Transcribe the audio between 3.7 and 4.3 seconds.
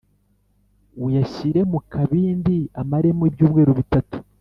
bitatu